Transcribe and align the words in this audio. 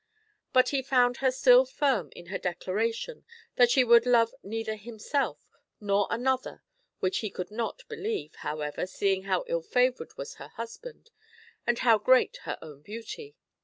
But 0.51 0.69
he 0.69 0.81
found 0.81 1.17
her 1.17 1.29
still 1.29 1.63
firm 1.63 2.09
in 2.15 2.25
her 2.33 2.39
declaration 2.39 3.23
that 3.57 3.69
she 3.69 3.83
would 3.83 4.07
love 4.07 4.33
neither 4.41 4.75
him 4.75 4.97
self 4.97 5.45
nor 5.79 6.07
another, 6.09 6.63
which 7.01 7.19
he 7.19 7.29
could 7.29 7.51
not 7.51 7.83
believe, 7.87 8.33
however, 8.37 8.87
seeing 8.87 9.25
how 9.25 9.43
ill 9.47 9.61
favoured 9.61 10.17
was 10.17 10.37
her 10.41 10.47
hus 10.55 10.77
band, 10.77 11.11
and 11.67 11.77
how 11.85 11.99
great 11.99 12.37
her 12.45 12.57
own 12.63 12.81
beauty. 12.81 13.35